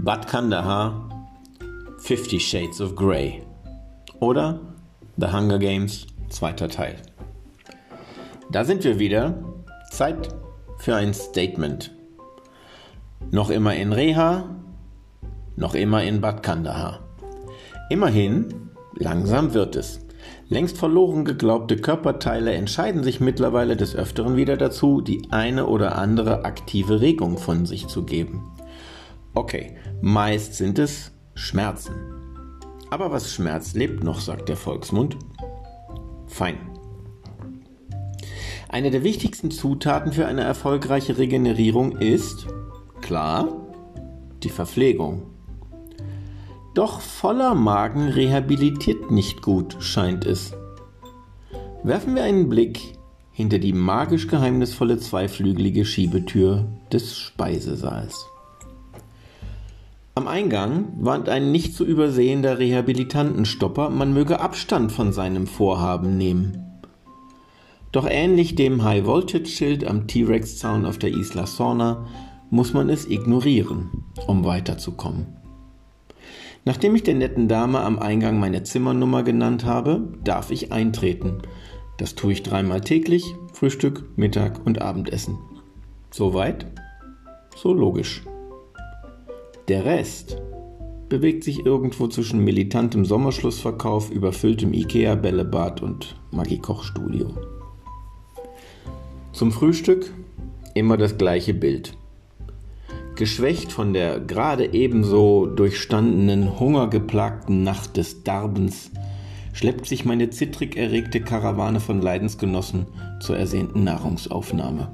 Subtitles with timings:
[0.00, 1.08] Bad Kandahar,
[1.98, 3.42] Fifty Shades of Grey
[4.20, 4.60] oder
[5.16, 6.94] The Hunger Games, zweiter Teil.
[8.52, 9.42] Da sind wir wieder.
[9.90, 10.28] Zeit
[10.78, 11.90] für ein Statement.
[13.32, 14.48] Noch immer in Reha,
[15.56, 17.00] noch immer in Bad Kandahar.
[17.90, 20.00] Immerhin, langsam wird es.
[20.48, 26.44] Längst verloren geglaubte Körperteile entscheiden sich mittlerweile des Öfteren wieder dazu, die eine oder andere
[26.44, 28.57] aktive Regung von sich zu geben.
[29.38, 31.94] Okay, meist sind es Schmerzen.
[32.90, 35.16] Aber was Schmerz lebt noch, sagt der Volksmund.
[36.26, 36.56] Fein.
[38.68, 42.48] Eine der wichtigsten Zutaten für eine erfolgreiche Regenerierung ist,
[43.00, 43.48] klar,
[44.42, 45.22] die Verpflegung.
[46.74, 50.52] Doch voller Magen rehabilitiert nicht gut, scheint es.
[51.84, 52.98] Werfen wir einen Blick
[53.30, 58.26] hinter die magisch geheimnisvolle zweiflügelige Schiebetür des Speisesaals.
[60.18, 66.80] Am Eingang warnt ein nicht zu übersehender Rehabilitantenstopper, man möge Abstand von seinem Vorhaben nehmen.
[67.92, 72.08] Doch ähnlich dem High-Voltage-Schild am T-Rex-Zaun auf der Isla Sorna
[72.50, 75.36] muss man es ignorieren, um weiterzukommen.
[76.64, 81.42] Nachdem ich der netten Dame am Eingang meine Zimmernummer genannt habe, darf ich eintreten.
[81.96, 85.38] Das tue ich dreimal täglich, Frühstück, Mittag und Abendessen.
[86.10, 86.66] Soweit?
[87.54, 88.24] So logisch.
[89.68, 90.38] Der Rest
[91.10, 97.34] bewegt sich irgendwo zwischen militantem Sommerschlussverkauf, überfülltem Ikea-Bällebad und Maggi-Kochstudio.
[99.32, 100.10] Zum Frühstück
[100.72, 101.92] immer das gleiche Bild.
[103.14, 108.90] Geschwächt von der gerade ebenso durchstandenen, hungergeplagten Nacht des Darbens
[109.52, 112.86] schleppt sich meine zittrig erregte Karawane von Leidensgenossen
[113.20, 114.90] zur ersehnten Nahrungsaufnahme.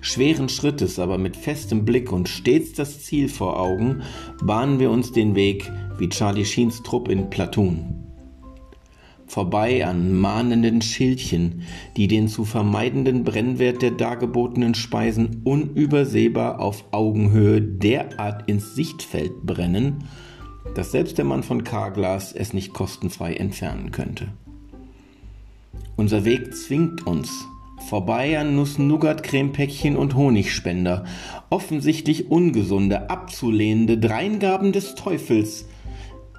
[0.00, 4.02] Schweren Schrittes, aber mit festem Blick und stets das Ziel vor Augen,
[4.42, 7.98] bahnen wir uns den Weg wie Charlie Sheens Trupp in Platoon.
[9.28, 11.62] Vorbei an mahnenden Schildchen,
[11.98, 20.04] die den zu vermeidenden Brennwert der dargebotenen Speisen unübersehbar auf Augenhöhe derart ins Sichtfeld brennen,
[20.74, 24.28] dass selbst der Mann von Karglas es nicht kostenfrei entfernen könnte.
[25.96, 27.30] Unser Weg zwingt uns
[27.88, 31.04] vorbei an Nuss-Nougat-Cremepäckchen und Honigspender,
[31.50, 35.66] offensichtlich ungesunde, abzulehnende Dreingaben des Teufels,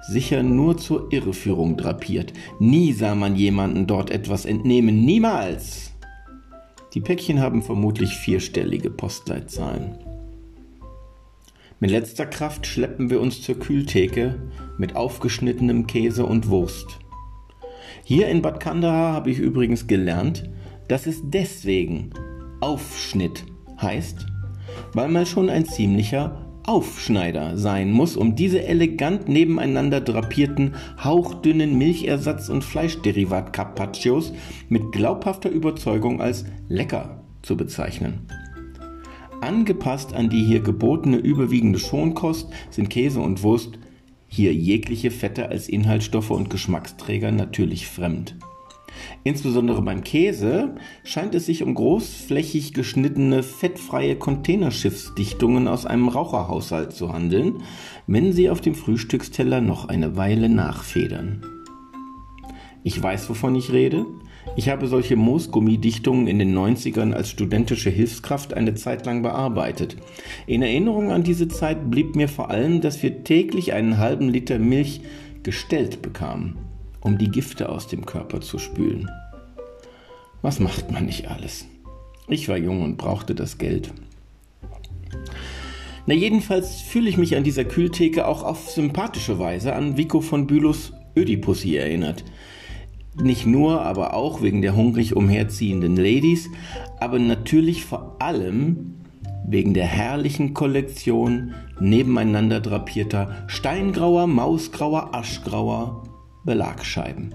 [0.08, 2.32] sicher nur zur Irreführung drapiert.
[2.58, 5.92] Nie sah man jemanden dort etwas entnehmen, niemals.
[6.94, 10.09] Die Päckchen haben vermutlich vierstellige Postleitzahlen.
[11.82, 14.34] Mit letzter Kraft schleppen wir uns zur Kühltheke
[14.76, 16.98] mit aufgeschnittenem Käse und Wurst.
[18.04, 20.50] Hier in Bad Kandahar habe ich übrigens gelernt,
[20.88, 22.10] dass es deswegen
[22.60, 23.46] Aufschnitt
[23.80, 24.26] heißt,
[24.92, 32.50] weil man schon ein ziemlicher Aufschneider sein muss, um diese elegant nebeneinander drapierten, hauchdünnen Milchersatz-
[32.50, 34.34] und Fleischderivat-Carpaccios
[34.68, 38.26] mit glaubhafter Überzeugung als lecker zu bezeichnen.
[39.40, 43.78] Angepasst an die hier gebotene überwiegende Schonkost sind Käse und Wurst
[44.28, 48.36] hier jegliche Fette als Inhaltsstoffe und Geschmacksträger natürlich fremd.
[49.24, 50.74] Insbesondere beim Käse
[51.04, 57.62] scheint es sich um großflächig geschnittene, fettfreie Containerschiffsdichtungen aus einem Raucherhaushalt zu handeln,
[58.06, 61.42] wenn sie auf dem Frühstücksteller noch eine Weile nachfedern.
[62.82, 64.06] Ich weiß, wovon ich rede.
[64.56, 69.96] Ich habe solche Moosgummidichtungen in den 90ern als studentische Hilfskraft eine Zeit lang bearbeitet.
[70.46, 74.58] In Erinnerung an diese Zeit blieb mir vor allem, dass wir täglich einen halben Liter
[74.58, 75.02] Milch
[75.42, 76.56] gestellt bekamen,
[77.00, 79.08] um die Gifte aus dem Körper zu spülen.
[80.42, 81.66] Was macht man nicht alles?
[82.28, 83.92] Ich war jung und brauchte das Geld.
[86.06, 90.46] Na jedenfalls fühle ich mich an dieser Kühltheke auch auf sympathische Weise an Vico von
[90.48, 92.24] Bülows Ödipussy erinnert–
[93.14, 96.48] nicht nur, aber auch wegen der hungrig umherziehenden Ladies,
[96.98, 98.94] aber natürlich vor allem
[99.46, 106.04] wegen der herrlichen Kollektion nebeneinander drapierter steingrauer, mausgrauer, aschgrauer
[106.44, 107.34] Belagscheiben.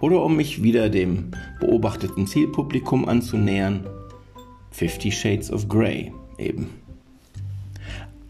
[0.00, 3.86] Oder um mich wieder dem beobachteten Zielpublikum anzunähern,
[4.70, 6.68] Fifty Shades of Grey eben.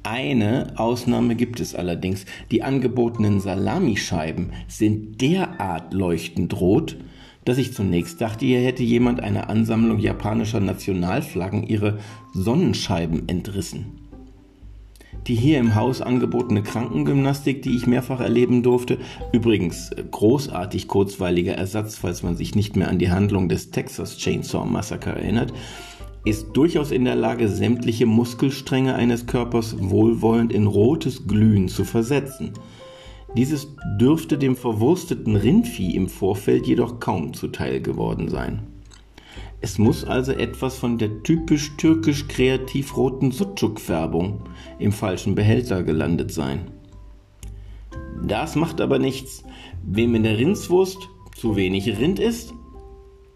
[0.02, 2.24] Eine Ausnahme gibt es allerdings.
[2.50, 6.96] Die angebotenen Salamischeiben sind derart leuchtend rot,
[7.44, 11.98] dass ich zunächst dachte, hier hätte jemand einer Ansammlung japanischer Nationalflaggen ihre
[12.32, 14.00] Sonnenscheiben entrissen.
[15.26, 18.98] Die hier im Haus angebotene Krankengymnastik, die ich mehrfach erleben durfte,
[19.32, 24.64] übrigens großartig kurzweiliger Ersatz, falls man sich nicht mehr an die Handlung des Texas Chainsaw
[24.64, 25.52] Massacre erinnert,
[26.24, 32.52] ist durchaus in der Lage, sämtliche Muskelstränge eines Körpers wohlwollend in rotes Glühen zu versetzen.
[33.36, 33.68] Dieses
[33.98, 38.62] dürfte dem verwursteten Rindvieh im Vorfeld jedoch kaum zuteil geworden sein.
[39.62, 44.40] Es muss also etwas von der typisch türkisch kreativ roten Sucuk-Färbung
[44.78, 46.70] im falschen Behälter gelandet sein.
[48.22, 49.44] Das macht aber nichts.
[49.84, 52.54] Wem in der Rindswurst zu wenig Rind ist,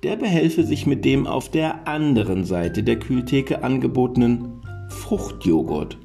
[0.04, 4.60] der behelfe sich mit dem auf der anderen Seite der Kühltheke angebotenen
[4.90, 5.96] Fruchtjoghurt.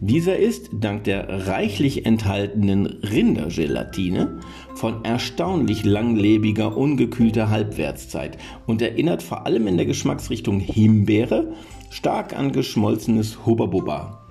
[0.00, 4.40] Dieser ist dank der reichlich enthaltenen Rindergelatine
[4.74, 8.36] von erstaunlich langlebiger, ungekühlter Halbwertszeit
[8.66, 11.54] und erinnert vor allem in der Geschmacksrichtung Himbeere
[11.90, 14.26] stark an geschmolzenes Hubba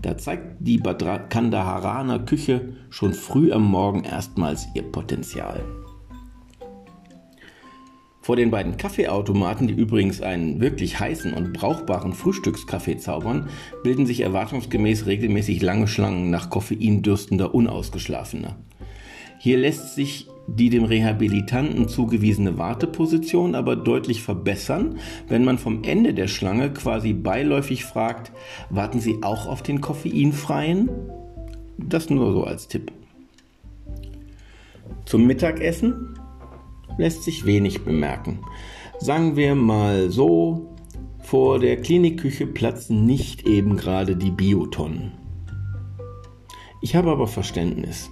[0.00, 5.79] Da zeigt die Kandaharaner Küche schon früh am Morgen erstmals ihr Potenzial.
[8.22, 13.48] Vor den beiden Kaffeeautomaten, die übrigens einen wirklich heißen und brauchbaren Frühstückskaffee zaubern,
[13.82, 18.56] bilden sich erwartungsgemäß regelmäßig lange Schlangen nach Koffein dürstender Unausgeschlafener.
[19.38, 26.12] Hier lässt sich die dem Rehabilitanten zugewiesene Warteposition aber deutlich verbessern, wenn man vom Ende
[26.12, 28.32] der Schlange quasi beiläufig fragt,
[28.68, 30.90] warten Sie auch auf den koffeinfreien?
[31.78, 32.92] Das nur so als Tipp.
[35.06, 36.19] Zum Mittagessen
[37.00, 38.40] lässt sich wenig bemerken.
[38.98, 40.76] Sagen wir mal so,
[41.20, 45.12] vor der Klinikküche platzen nicht eben gerade die Biotonnen.
[46.82, 48.10] Ich habe aber Verständnis.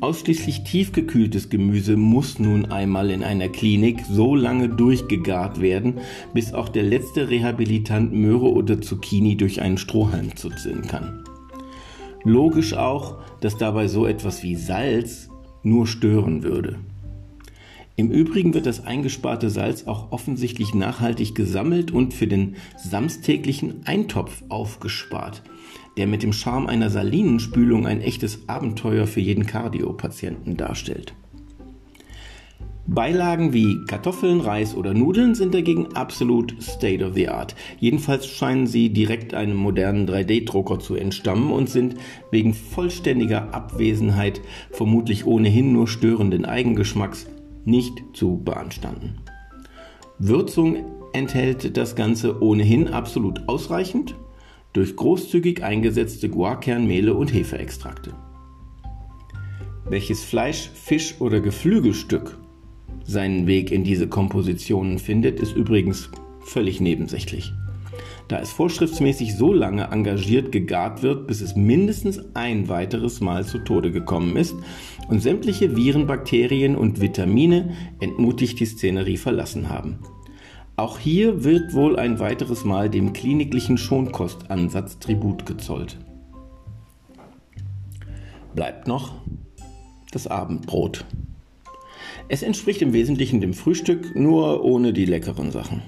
[0.00, 6.00] Ausschließlich tiefgekühltes Gemüse muss nun einmal in einer Klinik so lange durchgegart werden,
[6.32, 11.24] bis auch der letzte Rehabilitant Möhre oder Zucchini durch einen Strohhalm zuzeln kann.
[12.24, 15.28] Logisch auch, dass dabei so etwas wie Salz
[15.62, 16.78] nur stören würde.
[18.00, 24.42] Im Übrigen wird das eingesparte Salz auch offensichtlich nachhaltig gesammelt und für den samstäglichen Eintopf
[24.48, 25.42] aufgespart,
[25.98, 31.12] der mit dem Charme einer Salinenspülung ein echtes Abenteuer für jeden Kardiopatienten darstellt.
[32.86, 37.54] Beilagen wie Kartoffeln, Reis oder Nudeln sind dagegen absolut state of the art.
[37.80, 41.96] Jedenfalls scheinen sie direkt einem modernen 3D-Drucker zu entstammen und sind
[42.30, 47.26] wegen vollständiger Abwesenheit vermutlich ohnehin nur störenden Eigengeschmacks
[47.64, 49.20] nicht zu beanstanden.
[50.18, 54.14] Würzung enthält das Ganze ohnehin absolut ausreichend
[54.72, 58.14] durch großzügig eingesetzte Guarkernmehle und Hefeextrakte.
[59.88, 62.38] Welches Fleisch, Fisch oder Geflügelstück
[63.04, 66.10] seinen Weg in diese Kompositionen findet, ist übrigens
[66.40, 67.52] völlig nebensächlich
[68.28, 73.58] da es vorschriftsmäßig so lange engagiert gegart wird, bis es mindestens ein weiteres Mal zu
[73.58, 74.54] Tode gekommen ist
[75.08, 79.98] und sämtliche Viren, Bakterien und Vitamine entmutigt die Szenerie verlassen haben.
[80.76, 85.98] Auch hier wird wohl ein weiteres Mal dem kliniklichen Schonkostansatz Tribut gezollt.
[88.54, 89.12] Bleibt noch
[90.10, 91.04] das Abendbrot.
[92.28, 95.82] Es entspricht im Wesentlichen dem Frühstück, nur ohne die leckeren Sachen.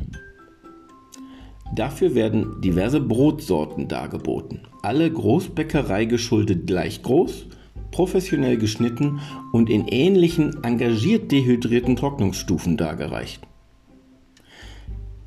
[1.74, 4.60] Dafür werden diverse Brotsorten dargeboten.
[4.82, 7.46] Alle Großbäckerei geschuldet gleich groß,
[7.90, 9.20] professionell geschnitten
[9.52, 13.46] und in ähnlichen engagiert dehydrierten Trocknungsstufen dargereicht.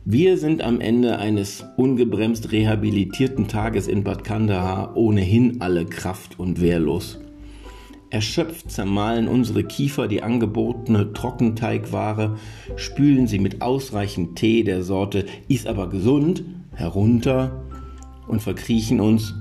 [0.07, 6.61] Wir sind am Ende eines ungebremst rehabilitierten Tages in Bad Kandahar ohnehin alle kraft- und
[6.61, 7.19] wehrlos.
[8.15, 12.38] Erschöpft zermahlen unsere Kiefer die angebotene Trockenteigware,
[12.77, 17.62] spülen sie mit ausreichend Tee der Sorte ist aber gesund herunter
[18.29, 19.34] und verkriechen uns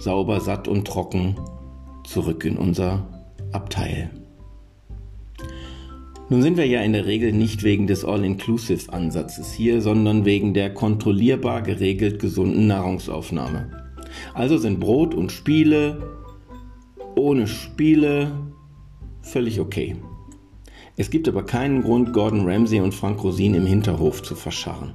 [0.00, 1.36] sauber, satt und trocken
[2.02, 3.06] zurück in unser
[3.52, 4.10] Abteil.
[6.28, 10.74] Nun sind wir ja in der Regel nicht wegen des All-Inclusive-Ansatzes hier, sondern wegen der
[10.74, 13.70] kontrollierbar geregelt gesunden Nahrungsaufnahme.
[14.34, 16.25] Also sind Brot und Spiele
[17.16, 18.30] ohne Spiele
[19.22, 19.96] völlig okay.
[20.96, 24.94] Es gibt aber keinen Grund, Gordon Ramsay und Frank Rosin im Hinterhof zu verscharren.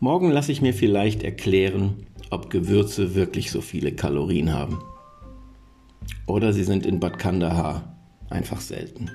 [0.00, 4.80] Morgen lasse ich mir vielleicht erklären, ob Gewürze wirklich so viele Kalorien haben.
[6.26, 7.96] Oder sie sind in Bad Kandahar
[8.30, 9.10] einfach selten.